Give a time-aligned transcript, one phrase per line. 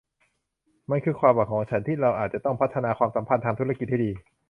[0.89, 4.11] มันคือความหวังของฉันที่เราอาจจะต้องพัฒนาความสัมพันธ์ทางธุรกิจให้ดี